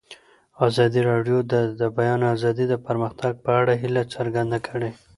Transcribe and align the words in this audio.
ازادي 0.67 1.01
راډیو 1.11 1.37
د 1.51 1.53
د 1.79 1.81
بیان 1.97 2.21
آزادي 2.33 2.65
د 2.69 2.75
پرمختګ 2.87 3.33
په 3.45 3.49
اړه 3.61 3.73
هیله 3.81 4.03
څرګنده 4.13 4.59
کړې. 4.67 4.89